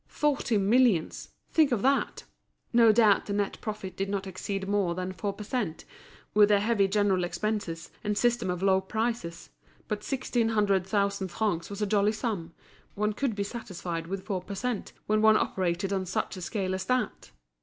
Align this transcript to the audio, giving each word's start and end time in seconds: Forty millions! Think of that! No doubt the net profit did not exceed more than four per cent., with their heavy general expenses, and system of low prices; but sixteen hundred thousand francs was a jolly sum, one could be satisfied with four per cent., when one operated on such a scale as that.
Forty 0.07 0.57
millions! 0.57 1.29
Think 1.51 1.71
of 1.71 1.83
that! 1.83 2.23
No 2.73 2.91
doubt 2.91 3.27
the 3.27 3.33
net 3.33 3.61
profit 3.61 3.95
did 3.95 4.09
not 4.09 4.25
exceed 4.25 4.67
more 4.67 4.95
than 4.95 5.13
four 5.13 5.31
per 5.31 5.43
cent., 5.43 5.85
with 6.33 6.49
their 6.49 6.59
heavy 6.59 6.87
general 6.87 7.23
expenses, 7.23 7.91
and 8.03 8.17
system 8.17 8.49
of 8.49 8.63
low 8.63 8.81
prices; 8.81 9.51
but 9.87 10.03
sixteen 10.03 10.49
hundred 10.49 10.87
thousand 10.87 11.27
francs 11.27 11.69
was 11.69 11.83
a 11.83 11.85
jolly 11.85 12.13
sum, 12.13 12.51
one 12.95 13.13
could 13.13 13.35
be 13.35 13.43
satisfied 13.43 14.07
with 14.07 14.25
four 14.25 14.41
per 14.41 14.55
cent., 14.55 14.91
when 15.05 15.21
one 15.21 15.37
operated 15.37 15.93
on 15.93 16.07
such 16.07 16.35
a 16.35 16.41
scale 16.41 16.73
as 16.73 16.85
that. 16.85 17.29